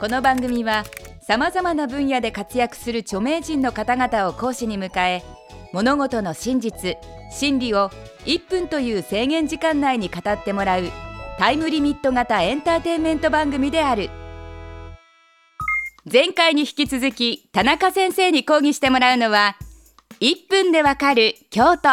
[0.00, 0.84] この番組は
[1.20, 5.22] さまざまな分野で活躍する著名人の方々を講師に迎え
[5.74, 6.96] 物事の真実
[7.30, 7.90] 真理を
[8.24, 10.84] 1分という制限時間内に語ってもらう
[11.38, 14.08] タイムリミット型エンターテインメント番組である。
[16.10, 19.58] 前回に引き続き田中先生に講義してもらうのは
[20.20, 21.90] 1分でわかる京都。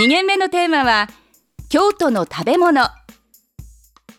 [0.00, 1.08] 2限目のテーマは
[1.68, 2.82] 京都の食べ物。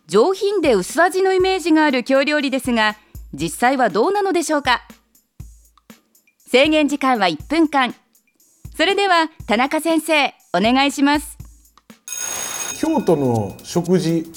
[0.09, 2.98] 上品で薄味のイメージがある京料理ですが
[3.31, 4.81] 実際はどうなのでしょうか？
[6.48, 7.94] 制限時間は1分間。
[8.76, 11.38] それでは田中先生お願いします。
[12.80, 14.31] 京都の食事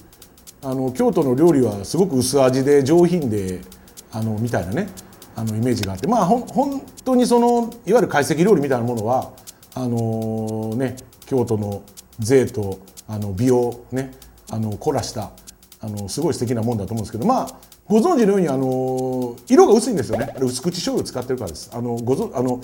[0.63, 3.63] あの京都の料理はすごく薄味で上品で
[4.13, 4.89] あのみたいなね
[5.35, 9.33] あのイメージがあってまあほ本当にそのいわゆる懐石料理みたいなものは
[9.75, 11.83] あのね京都の
[12.19, 14.11] 税とあの美をね
[14.51, 15.31] あの凝らした
[15.83, 20.35] あのすごい素敵なもんだと思うんですけどまあご存知のようにあの色が薄いんですよね。
[20.41, 21.71] 薄口醤油を使ってるからです。
[21.75, 22.63] あのごぞあの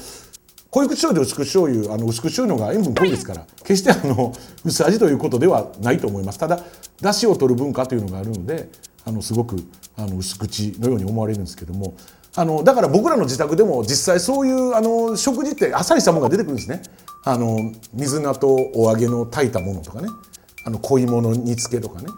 [0.70, 4.32] 濃い口醤油薄口醤油あの薄口醤油の方が塩分濃いですから決してあの
[4.64, 6.38] 薄味ということではないと思います。
[6.38, 6.60] ただ
[7.00, 8.68] 出汁を取る文化というのがあるので
[9.04, 9.56] あのすごく
[9.96, 11.94] あの薄口のように思われるんですけども
[12.36, 16.82] あのだから僕らの自宅でも実際そういうあの食事ってあっさりしたものが出てくるんですね。
[17.24, 20.08] あの水菜とお揚げの炊いたものとかね。
[20.64, 22.08] あの濃いもの煮つけとかね。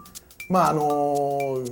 [0.50, 1.64] まああの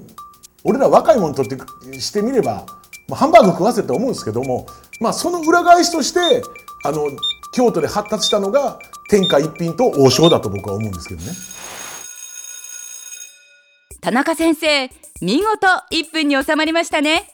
[0.65, 2.65] 俺ら若い者にとってしてみれば、
[3.09, 4.67] まあ、ハンバーグ食わせと思うんですけども、
[5.01, 6.43] まあ、その裏返しとして
[6.85, 7.11] あの
[7.53, 8.79] 京都で発達したのが
[9.11, 11.33] 天下一品と王将だと僕は思うんですけどね。
[14.01, 14.89] 田中先生
[15.20, 17.29] 見事1分に収まりましたね。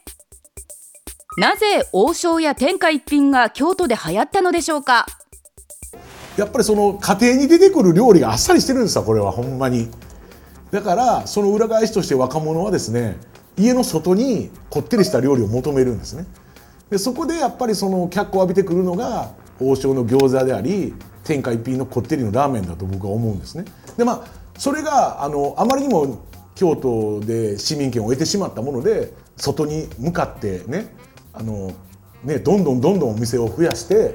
[1.37, 5.05] なぜ王将や天下一品が京都で流行ったのでしょうか？
[6.39, 9.31] やっぱりその家庭に出てくる料理があっさりしてるんですよこれは。
[9.31, 9.89] ほんまに
[10.75, 13.17] だからその裏返しとして若者はですね
[13.57, 16.27] 家の外にこってりした料理を求めるんですね。
[16.91, 19.31] でそこでやっぱりその脚光を浴びてくるのが
[19.61, 20.93] 王将の餃子であり
[21.23, 23.67] 天下一品のこってりのラーメンだと僕は思うんですね。
[23.97, 24.27] でまあ
[24.59, 26.19] それがあのあまりにも
[26.57, 30.93] 京都で市民権を得てしまったもので外に向かってね
[31.33, 31.73] あの
[32.25, 34.15] ねどんどんどんどんお店を増やして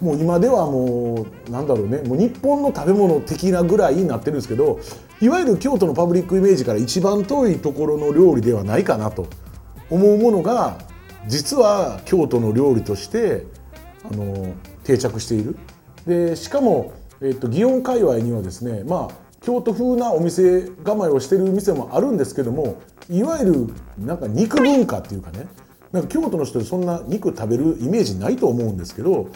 [0.00, 4.80] もう今ではもうなんだろうねもう日本の食べ物的なぐらいになってるんですけど
[5.22, 9.28] いわゆる京都のパブリックイメージから一番遠いところの料理ではないかなと
[9.88, 10.78] 思うものが
[11.28, 13.46] 実は京都の料理として
[14.02, 14.52] あの
[14.82, 15.56] 定着している。
[16.06, 25.46] でしかも、えっと、祇園界隈にはですねまあ京都風なお店構えをしてる店もあるんですけどもいわゆるなんか肉文化っていうかね
[25.92, 29.28] なんか京都の人でそんな肉食べるイメージないと思うんですけど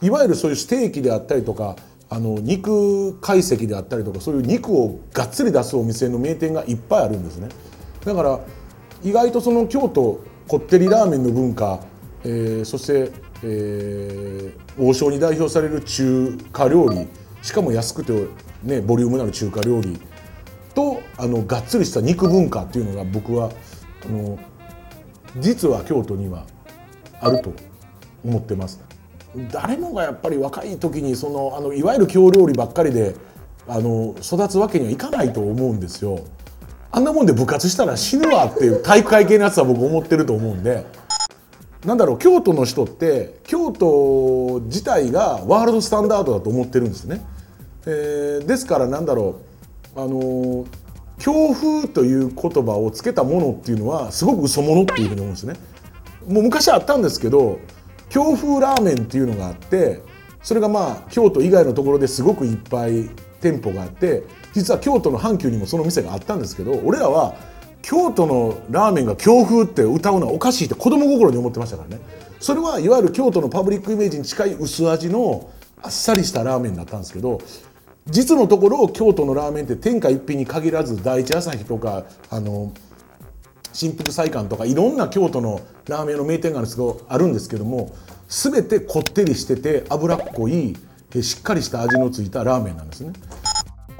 [0.00, 1.76] いわゆるそういうステーキであったりとか
[2.10, 7.48] あの肉懐石であったりとかそういう肉をがっつり出すお店の名店がいっぱいあるんですね
[8.04, 8.40] だから
[9.02, 11.80] 意外とその京都こってりラーメンの文化、
[12.22, 13.10] えー、そして、
[13.42, 17.08] えー、王将に代表される中華料理
[17.42, 18.26] しかも安くて、
[18.62, 19.98] ね、ボリュームのある中華料理
[20.74, 23.50] とあのがっつりした肉文化っていうのが僕は
[24.04, 24.38] あの
[25.38, 26.46] 実は京都には
[27.20, 27.52] あると
[28.24, 28.80] 思ってます。
[29.50, 33.14] 誰もがやっぱり若い時にそのあのいわゆる京料理ばっかりで
[33.66, 36.20] あの育つわけにはいかないと思うんですよ。
[36.92, 40.86] あんなもんで部活したら死ぬわっていう体育会系のやつは僕思ってると思うんで
[41.84, 47.24] なんだろう京都の人って京都自体がワールドスタンダードだと思ってるんですね。
[47.86, 49.40] えー、ですからなんだろ
[49.96, 50.64] うあの
[51.18, 55.54] 強風という言葉をつけたものっていうのはすごく嘘物っていうふうに思うんですね。
[56.28, 57.58] もう昔あったんですけど
[58.08, 60.02] 京風ラーメンっていうのがあって
[60.42, 63.08] それがまあ京都以外のところですごくいっぱい
[63.40, 64.22] 店舗があって
[64.52, 67.34] 実は京都の阪急にもその店があったんですけど俺らは
[67.82, 72.00] 京都のラーメンが京風って歌うのはおかしいって子供心に思ってましたからね。
[72.40, 75.50] それはいわゆる京都のパブリックイメージに近い薄味の
[75.82, 77.40] あっさりしたラーメンだったんですけど
[78.06, 82.72] 実のところ京都のラーメンって天下一品に限らず第一朝日とかあの
[83.74, 87.94] 新福祭館とかいろんな京都のラーメンの名店があるんですけどあるんですけども
[88.28, 90.74] 全てこってりしてて脂っこい
[91.20, 93.12] しっかりした味のついたラーメンなんですね。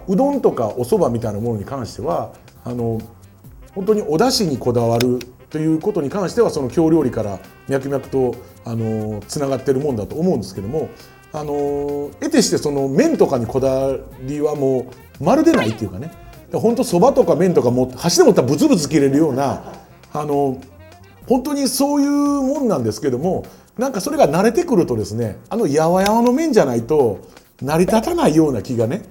[0.09, 2.32] うどんとかお蕎麦みたいなものに関しては
[2.65, 3.00] あの
[3.75, 5.19] 本当にお出汁にこだわる
[5.50, 7.38] ということに関してはその京料理から
[7.69, 8.35] 脈々と
[8.65, 10.88] あのつながってるもんだと思うんですけども
[11.32, 16.12] あの得てしてその麺とかにこだわりはもうまるでないっていうかね
[16.60, 19.62] 本当そばとか麺とかも箸で持ったらブツブツ切れるような
[20.12, 20.58] あの
[21.26, 23.44] 本当にそういうもんなんですけども
[23.78, 27.26] なんかそれが慣れてくるとですねあのやわやわの麺じゃないと
[27.62, 29.02] 成り立たないような気がね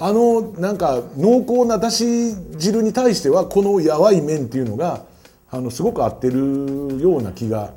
[0.00, 5.04] あのなんか濃厚なだし汁に対してはこのやわい麺っていうのが
[5.50, 7.74] あのすごく合ってるような気が、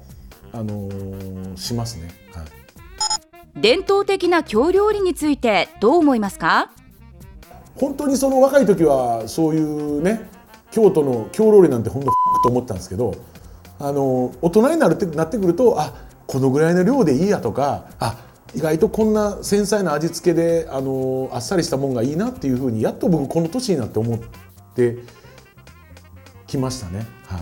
[0.53, 2.09] あのーしますね。
[2.33, 2.45] はい
[3.61, 6.71] 伝統的な京料理についてどう思いますか？
[7.75, 10.29] 本当にその若い時はそういうね
[10.71, 12.11] 京都の京料理なんて本当
[12.43, 13.15] と思ったんですけど
[13.79, 15.93] あの大人になるってなってくるとあ
[16.27, 18.17] このぐらいの量でいいやとかあ
[18.55, 24.19] 意外とこんな繊細な味付けであのあっさりしたもんがいいなっていうふうにやっと僕この年になって思っ
[24.75, 24.97] て
[26.47, 27.05] きましたね。
[27.27, 27.41] はい、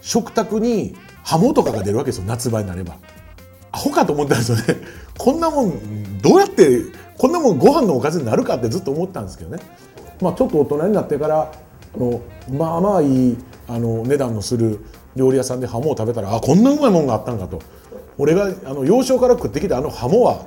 [0.00, 2.96] 食卓にハモとかが出るわけですよ夏場になれば。
[3.72, 4.82] アホかと思ったんですよね。
[5.18, 6.82] こんなもんどうやって
[7.16, 9.62] こんなもんご飯のおかずになるかってずっと思ったんですけどね。
[10.20, 11.52] まあちょっと大人になってから
[11.94, 12.20] あの
[12.50, 13.36] まあまあいい
[13.68, 14.80] あの値段のする
[15.16, 17.60] 料理屋さんでハモを食べたらあこんなうまいもんがあったんかと
[18.16, 20.46] 俺があの幼少から食ってきたあのハモは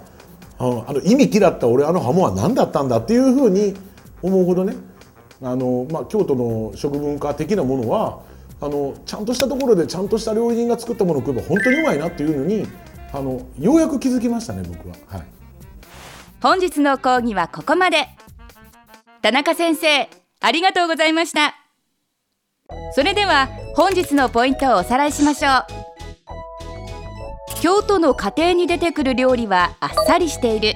[0.60, 0.64] あ
[0.94, 3.74] の意味嫌った俺あのハモは何だったんだっていうふうに
[4.22, 4.76] 思うほどね
[5.42, 8.22] あの、まあ、京都の食文化的なものは
[8.60, 12.68] あのちゃんとしたところでちゃんとした料理人が作ったものを食えば本当にうまいなっていうのに
[13.12, 14.96] あのようやく気づきましたね僕は。
[15.08, 15.41] はい
[16.42, 18.08] 本日の講義はここまで。
[19.22, 20.10] 田中先生
[20.40, 21.54] ありがとうございました。
[22.94, 25.66] それでは本日のポイントをおさらいしましょう。
[27.62, 30.74] 京都の家庭に出てくる料理はあっさりしている。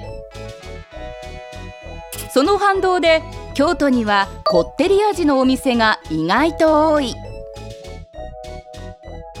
[2.30, 3.24] その反動で
[3.54, 7.12] 京都にはこってり味のお店が意外と多い。